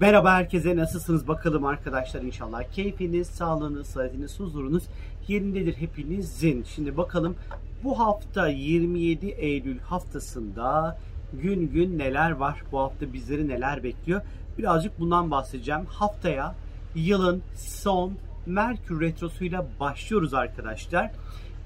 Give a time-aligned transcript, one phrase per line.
[0.00, 4.84] Merhaba herkese nasılsınız bakalım arkadaşlar inşallah keyfiniz, sağlığınız, sıhhatiniz, huzurunuz
[5.28, 6.62] yerindedir hepinizin.
[6.62, 7.36] Şimdi bakalım
[7.84, 10.98] bu hafta 27 Eylül haftasında
[11.32, 12.62] gün gün neler var?
[12.72, 14.22] Bu hafta bizleri neler bekliyor?
[14.58, 15.86] Birazcık bundan bahsedeceğim.
[15.86, 16.54] Haftaya
[16.94, 18.12] yılın son
[18.46, 21.10] Merkür Retrosu'yla başlıyoruz arkadaşlar.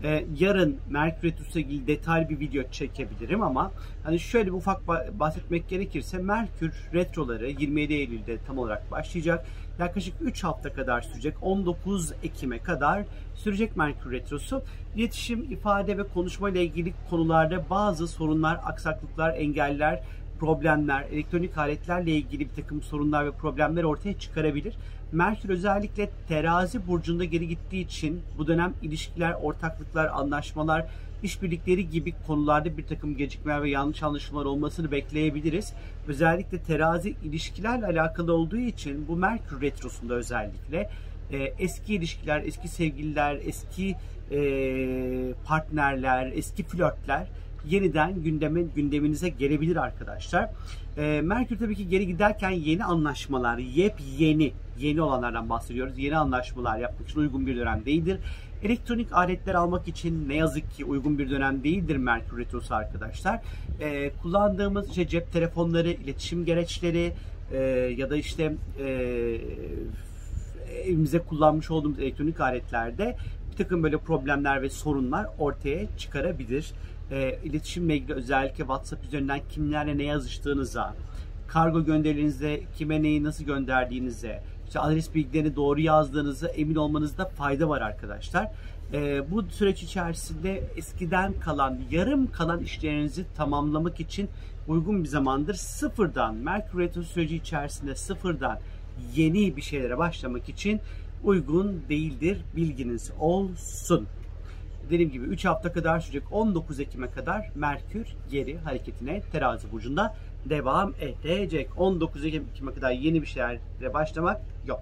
[0.03, 3.73] Ee, yarın Merkür Retrosu ilgili detaylı bir video çekebilirim ama
[4.05, 4.89] hani şöyle bir ufak
[5.19, 9.47] bahsetmek gerekirse Merkür Retroları 27 Eylül'de tam olarak başlayacak.
[9.79, 11.35] Yaklaşık 3 hafta kadar sürecek.
[11.43, 14.63] 19 Ekim'e kadar sürecek Merkür Retrosu.
[14.97, 20.03] İletişim, ifade ve konuşma ile ilgili konularda bazı sorunlar, aksaklıklar, engeller
[20.41, 24.75] problemler, elektronik aletlerle ilgili bir takım sorunlar ve problemler ortaya çıkarabilir.
[25.13, 30.87] Merkür özellikle terazi burcunda geri gittiği için bu dönem ilişkiler, ortaklıklar, anlaşmalar,
[31.23, 35.73] işbirlikleri gibi konularda bir takım gecikmeler ve yanlış anlaşılmalar olmasını bekleyebiliriz.
[36.09, 40.91] Özellikle terazi ilişkilerle alakalı olduğu için bu Merkür retrosunda özellikle
[41.33, 43.97] e, eski ilişkiler, eski sevgililer, eski
[44.31, 44.39] e,
[45.45, 47.27] partnerler, eski flörtler
[47.67, 50.51] yeniden gündeme, gündeminize gelebilir arkadaşlar.
[50.99, 55.99] E, Merkür tabii ki geri giderken yeni anlaşmalar, yepyeni, yeni olanlardan bahsediyoruz.
[55.99, 58.19] Yeni anlaşmalar yapmak için uygun bir dönem değildir.
[58.63, 63.41] Elektronik aletler almak için ne yazık ki uygun bir dönem değildir Merkür Retrosu arkadaşlar.
[63.81, 67.13] E, kullandığımız işte cep telefonları, iletişim gereçleri
[67.53, 67.59] e,
[67.97, 68.89] ya da işte e,
[70.85, 73.17] evimize kullanmış olduğumuz elektronik aletlerde
[73.51, 76.73] bir takım böyle problemler ve sorunlar ortaya çıkarabilir
[77.11, 80.95] e, iletişimle ilgili özellikle WhatsApp üzerinden kimlerle ne yazıştığınıza,
[81.49, 87.81] kargo gönderilerinizde kime neyi nasıl gönderdiğinize, işte adres bilgilerini doğru yazdığınıza emin olmanızda fayda var
[87.81, 88.51] arkadaşlar.
[88.93, 94.29] E, bu süreç içerisinde eskiden kalan, yarım kalan işlerinizi tamamlamak için
[94.69, 95.55] uygun bir zamandır.
[95.55, 98.59] Sıfırdan, Merkür Retro süreci içerisinde sıfırdan
[99.17, 100.81] yeni bir şeylere başlamak için
[101.25, 102.39] uygun değildir.
[102.57, 104.07] Bilginiz olsun
[104.91, 110.95] dediğim gibi 3 hafta kadar sürecek 19 Ekim'e kadar Merkür geri hareketine terazi burcunda devam
[111.01, 111.69] edecek.
[111.77, 114.81] 19 Ekim'e kadar yeni bir şeylerle başlamak yok.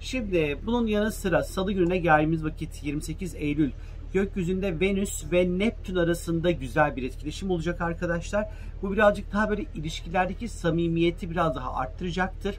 [0.00, 3.70] Şimdi bunun yanı sıra salı gününe geldiğimiz vakit 28 Eylül
[4.12, 8.48] gökyüzünde Venüs ve Neptün arasında güzel bir etkileşim olacak arkadaşlar.
[8.82, 12.56] Bu birazcık daha böyle ilişkilerdeki samimiyeti biraz daha arttıracaktır.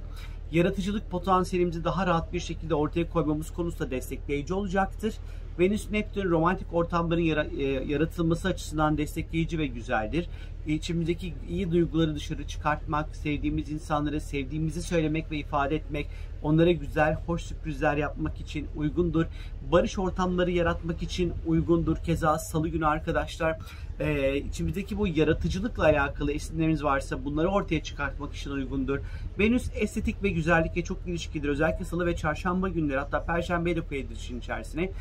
[0.52, 5.14] Yaratıcılık potansiyelimizi daha rahat bir şekilde ortaya koymamız konusunda destekleyici olacaktır.
[5.60, 10.30] Venüs Neptün romantik ortamların e, yaratılması açısından destekleyici ve güzeldir.
[10.68, 16.08] İçimizdeki iyi duyguları dışarı çıkartmak, sevdiğimiz insanlara sevdiğimizi söylemek ve ifade etmek,
[16.44, 19.26] onlara güzel, hoş sürprizler yapmak için uygundur.
[19.72, 21.98] Barış ortamları yaratmak için uygundur.
[21.98, 23.58] Keza salı günü arkadaşlar
[24.00, 29.00] e, içimizdeki bu yaratıcılıkla alakalı esinlerimiz varsa bunları ortaya çıkartmak için uygundur.
[29.40, 31.50] Venüs estetik ve güzellikle çok ilişkidir.
[31.50, 34.92] Özellikle salı ve çarşamba günleri hatta perşembe de koyabilir işin içerisine.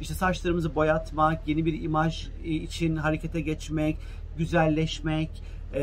[0.00, 3.96] İşte saçlarımızı boyatmak, yeni bir imaj için harekete geçmek,
[4.38, 5.30] güzelleşmek,
[5.74, 5.82] e,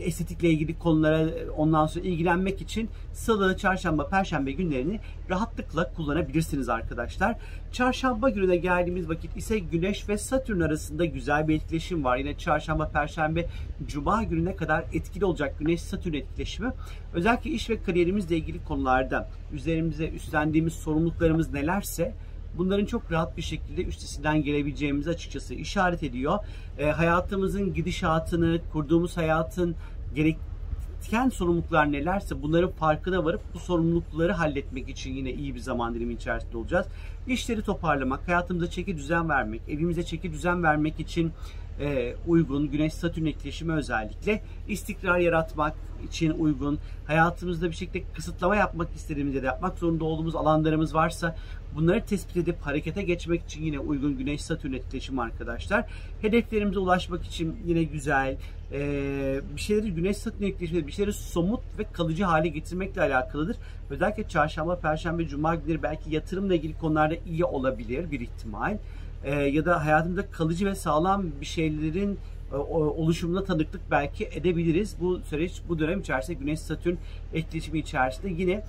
[0.00, 7.36] estetikle ilgili konulara ondan sonra ilgilenmek için salı, çarşamba, perşembe günlerini rahatlıkla kullanabilirsiniz arkadaşlar.
[7.72, 12.16] Çarşamba gününe geldiğimiz vakit ise Güneş ve Satürn arasında güzel bir etkileşim var.
[12.16, 13.46] Yine çarşamba, perşembe,
[13.86, 16.72] cuma gününe kadar etkili olacak Güneş-Satürn etkileşimi.
[17.14, 22.14] Özellikle iş ve kariyerimizle ilgili konularda üzerimize üstlendiğimiz sorumluluklarımız nelerse
[22.58, 26.38] bunların çok rahat bir şekilde üstesinden gelebileceğimizi açıkçası işaret ediyor.
[26.78, 29.76] E, hayatımızın gidişatını, kurduğumuz hayatın
[30.14, 36.14] gerektiren sorumluluklar nelerse bunların farkına varıp bu sorumlulukları halletmek için yine iyi bir zaman dilimi
[36.14, 36.86] içerisinde olacağız.
[37.26, 41.32] İşleri toparlamak, hayatımıza çeki düzen vermek, evimize çeki düzen vermek için
[41.80, 45.74] e, uygun, Güneş-Satürn etkileşimi özellikle istikrar yaratmak
[46.08, 51.36] için uygun, hayatımızda bir şekilde kısıtlama yapmak istediğimizde de yapmak zorunda olduğumuz alanlarımız varsa
[51.74, 55.90] bunları tespit edip harekete geçmek için yine uygun Güneş-Satürn etkileşimi arkadaşlar.
[56.22, 58.36] Hedeflerimize ulaşmak için yine güzel,
[58.72, 63.56] e, bir şeyleri Güneş-Satürn etkileşimi, bir şeyleri somut ve kalıcı hale getirmekle alakalıdır.
[63.90, 68.76] Özellikle çarşamba, perşembe, cuma günleri belki yatırımla ilgili konularda iyi olabilir bir ihtimal
[69.24, 72.18] e, ya da hayatımızda kalıcı ve sağlam bir şeylerin
[72.52, 74.96] e, oluşumuna tanıklık belki edebiliriz.
[75.00, 76.94] Bu süreç bu dönem içerisinde Güneş Satürn
[77.34, 78.64] etkileşimi içerisinde yine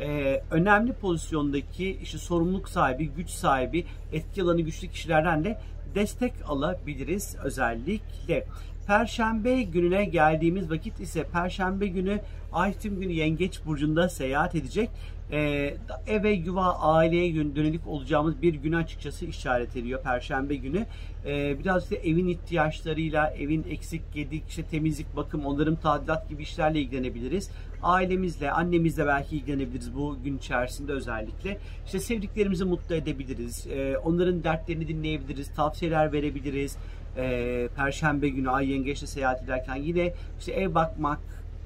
[0.00, 5.58] e, önemli pozisyondaki işte sorumluluk sahibi, güç sahibi, etki alanı güçlü kişilerden de
[5.94, 8.46] destek alabiliriz özellikle.
[8.86, 12.20] Perşembe gününe geldiğimiz vakit ise Perşembe günü
[12.52, 14.90] Ay tüm günü Yengeç Burcu'nda seyahat edecek.
[15.32, 15.74] Ee,
[16.06, 20.86] eve, yuva, aileye dönelik olacağımız bir gün açıkçası işaret ediyor Perşembe günü.
[21.26, 26.80] Ee, biraz işte evin ihtiyaçlarıyla, evin eksik, gedik, işte temizlik, bakım, onların tadilat gibi işlerle
[26.80, 27.50] ilgilenebiliriz.
[27.82, 31.58] Ailemizle, annemizle belki ilgilenebiliriz bu gün içerisinde özellikle.
[31.86, 33.66] İşte sevdiklerimizi mutlu edebiliriz.
[33.66, 36.76] Ee, onların dertlerini dinleyebiliriz, tavsiyeler verebiliriz
[37.16, 41.18] e, Perşembe günü Ay Yengeç'te seyahat ederken yine işte ev bakmak,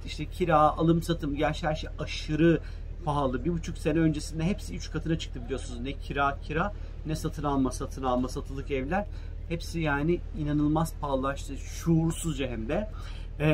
[0.07, 2.61] işte kira, alım satım, yaş her şey aşırı
[3.05, 3.45] pahalı.
[3.45, 5.81] Bir buçuk sene öncesinde hepsi üç katına çıktı biliyorsunuz.
[5.81, 6.73] Ne kira kira
[7.07, 9.07] ne satın alma satın alma satılık evler.
[9.49, 11.57] Hepsi yani inanılmaz pahalılaştı.
[11.57, 12.89] Şuursuzca hem de.
[13.41, 13.49] Ee,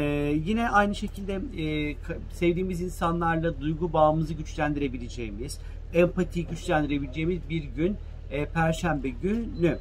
[0.44, 1.96] yine aynı şekilde e,
[2.30, 5.58] sevdiğimiz insanlarla duygu bağımızı güçlendirebileceğimiz,
[5.94, 7.96] empati güçlendirebileceğimiz bir gün
[8.30, 9.78] e, Perşembe günü.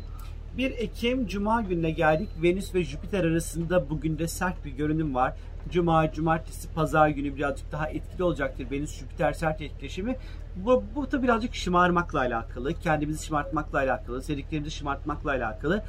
[0.58, 2.30] 1 Ekim Cuma gününe geldik.
[2.44, 5.34] Venüs ve Jüpiter arasında bugün de sert bir görünüm var.
[5.72, 10.18] Cuma, cumartesi, pazar günü birazcık daha etkili olacaktır Venüs Jüpiter sert etkileşimi.
[10.56, 15.84] Bu, bu da birazcık şımarmakla alakalı, kendimizi şımartmakla alakalı, sevdiklerimizi şımartmakla alakalı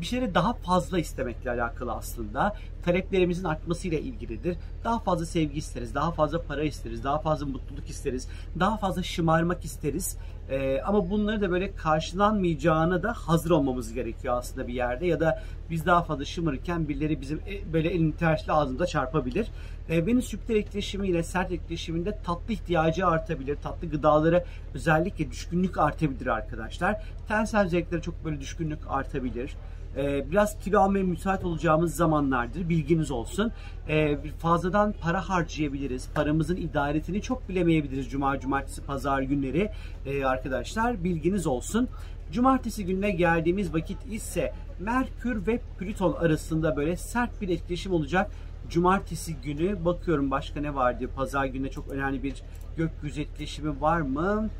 [0.00, 2.56] bir şeyleri daha fazla istemekle alakalı aslında.
[2.84, 4.56] Taleplerimizin artmasıyla ilgilidir.
[4.84, 8.28] Daha fazla sevgi isteriz, daha fazla para isteriz, daha fazla mutluluk isteriz,
[8.60, 10.16] daha fazla şımarmak isteriz.
[10.52, 15.06] Ee, ama bunları da böyle karşılanmayacağına da hazır olmamız gerekiyor aslında bir yerde.
[15.06, 19.46] Ya da biz daha fazla şımarırken birileri bizim e, böyle elini tersli ağzımıza çarpabilir.
[19.88, 23.56] Ee, Venüs Jüpiter etkileşimiyle sert etkileşiminde tatlı ihtiyacı artabilir.
[23.56, 24.44] Tatlı gıdalara
[24.74, 27.02] özellikle düşkünlük artabilir arkadaşlar.
[27.28, 29.56] Tensel zevklere çok böyle düşkünlük artabilir
[29.96, 32.68] e, biraz kilo almaya müsait olacağımız zamanlardır.
[32.68, 33.52] Bilginiz olsun.
[33.88, 36.08] E, fazladan para harcayabiliriz.
[36.14, 39.70] Paramızın idaretini çok bilemeyebiliriz cuma, cumartesi, pazar günleri
[40.06, 41.04] e, arkadaşlar.
[41.04, 41.88] Bilginiz olsun.
[42.32, 48.30] Cumartesi gününe geldiğimiz vakit ise Merkür ve Plüton arasında böyle sert bir etkileşim olacak.
[48.68, 51.08] Cumartesi günü bakıyorum başka ne var diye.
[51.08, 52.42] Pazar gününe çok önemli bir
[52.76, 54.50] gökyüzü etkileşimi var mı?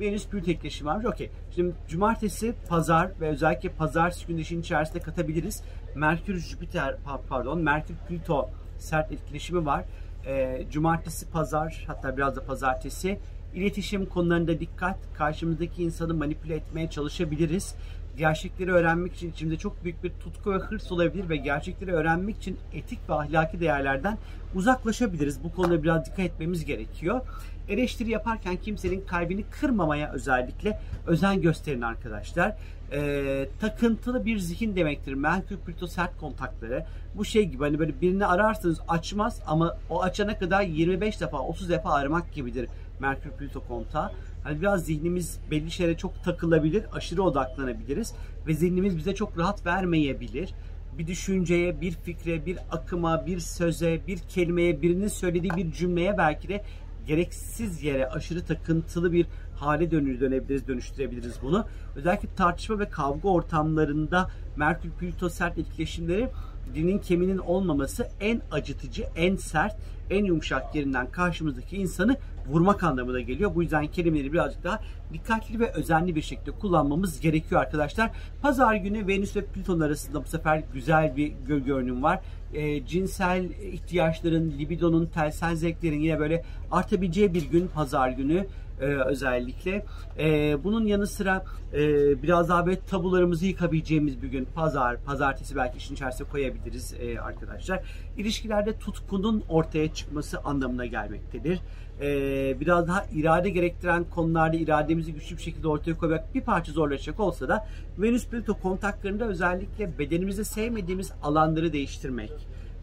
[0.00, 1.06] Venüs Plüto etkileşimi varmış.
[1.06, 1.30] Okey.
[1.54, 5.62] Şimdi cumartesi, pazar ve özellikle pazartesi günü içerisinde katabiliriz.
[5.94, 6.96] Merkür, Jüpiter,
[7.28, 9.84] pardon, Merkür, Plüto sert etkileşimi var.
[10.26, 13.18] E, cumartesi, pazar, hatta biraz da pazartesi.
[13.54, 14.96] İletişim konularında dikkat.
[15.14, 17.74] Karşımızdaki insanı manipüle etmeye çalışabiliriz
[18.16, 22.56] gerçekleri öğrenmek için içimde çok büyük bir tutku ve hırs olabilir ve gerçekleri öğrenmek için
[22.72, 24.18] etik ve ahlaki değerlerden
[24.54, 25.44] uzaklaşabiliriz.
[25.44, 27.20] Bu konuda biraz dikkat etmemiz gerekiyor.
[27.68, 32.56] Eleştiri yaparken kimsenin kalbini kırmamaya özellikle özen gösterin arkadaşlar.
[32.92, 35.14] Ee, takıntılı bir zihin demektir.
[35.14, 36.86] Merkür Plüto sert kontakları.
[37.14, 41.68] Bu şey gibi hani böyle birini ararsınız açmaz ama o açana kadar 25 defa 30
[41.68, 42.68] defa aramak gibidir
[43.00, 44.12] Merkür Plüto kontağı.
[44.46, 48.14] Hani biraz zihnimiz belli şeylere çok takılabilir, aşırı odaklanabiliriz
[48.46, 50.54] ve zihnimiz bize çok rahat vermeyebilir.
[50.98, 56.48] Bir düşünceye, bir fikre, bir akıma, bir söze, bir kelimeye, birinin söylediği bir cümleye belki
[56.48, 56.64] de
[57.06, 59.26] gereksiz yere aşırı takıntılı bir
[59.56, 61.66] hale dönür dönebiliriz, dönüştürebiliriz bunu.
[61.96, 66.28] Özellikle tartışma ve kavga ortamlarında Merkür Plüto sert etkileşimleri
[66.74, 69.76] dilin keminin olmaması en acıtıcı, en sert,
[70.10, 72.16] en yumuşak yerinden karşımızdaki insanı
[72.48, 73.54] vurmak anlamına geliyor.
[73.54, 74.80] Bu yüzden kelimeleri birazcık daha
[75.12, 78.10] dikkatli ve özenli bir şekilde kullanmamız gerekiyor arkadaşlar.
[78.42, 82.20] Pazar günü Venüs ve Plüton arasında bu sefer güzel bir görünüm var.
[82.54, 88.46] E, cinsel ihtiyaçların, libidonun, telsel zevklerin yine böyle artabileceği bir gün pazar günü
[88.80, 89.84] e, özellikle.
[90.18, 91.78] E, bunun yanı sıra e,
[92.22, 97.82] biraz daha böyle tabularımızı yıkabileceğimiz bir gün pazar, pazartesi belki işin içerisine koyabiliriz e, arkadaşlar.
[98.16, 101.58] İlişkilerde tutkunun ortaya çıkması anlamına gelmektedir.
[102.00, 107.20] E, biraz daha irade gerektiren konularda irademizi güçlü bir şekilde ortaya koymak bir parça zorlaşacak
[107.20, 107.68] olsa da
[107.98, 112.32] Venüs Plüto kontaklarında özellikle bedenimizde sevmediğimiz alanları değiştirmek,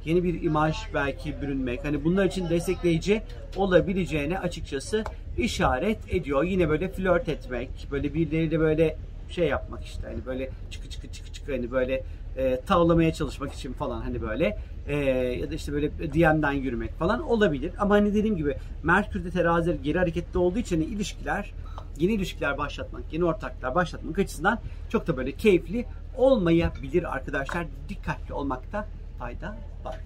[0.05, 1.85] yeni bir imaj belki bürünmek.
[1.85, 3.21] Hani bunlar için destekleyici
[3.55, 5.03] olabileceğine açıkçası
[5.37, 6.43] işaret ediyor.
[6.43, 8.97] Yine böyle flört etmek, böyle birileriyle böyle
[9.29, 12.03] şey yapmak işte hani böyle çıkı çıkı çıkı çıkı hani böyle
[12.37, 14.95] e, tavlamaya çalışmak için falan hani böyle e,
[15.41, 17.71] ya da işte böyle DM'den yürümek falan olabilir.
[17.79, 21.53] Ama hani dediğim gibi Merkür'de terazi geri hareketli olduğu için hani ilişkiler
[21.97, 24.59] yeni ilişkiler başlatmak, yeni ortaklar başlatmak açısından
[24.89, 25.85] çok da böyle keyifli
[26.17, 27.65] olmayabilir arkadaşlar.
[27.89, 28.87] Dikkatli olmakta
[29.19, 29.99] fayda var.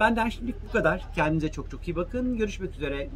[0.00, 1.02] Benden şimdilik bu kadar.
[1.14, 2.36] Kendinize çok çok iyi bakın.
[2.36, 3.08] Görüşmek üzere.